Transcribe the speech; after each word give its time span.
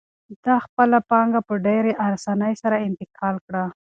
ده 0.43 0.53
خپله 0.65 0.97
پانګه 1.09 1.41
په 1.47 1.53
ډېرې 1.65 1.91
اسانۍ 2.09 2.53
سره 2.63 2.75
انتقال 2.87 3.35
کړه. 3.45 3.63